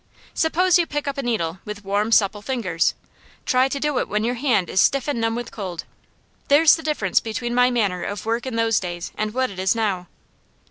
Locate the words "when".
4.09-4.23